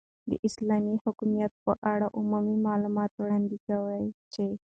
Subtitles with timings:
[0.31, 3.97] ،داسلامې حكومت په اړه عمومي معلومات وړاندي كوو
[4.33, 4.45] چې